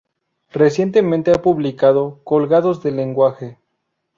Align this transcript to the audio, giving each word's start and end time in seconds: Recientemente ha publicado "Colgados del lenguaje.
Recientemente 0.51 1.29
ha 1.29 1.43
publicado 1.43 2.21
"Colgados 2.23 2.81
del 2.81 2.95
lenguaje. 2.95 3.59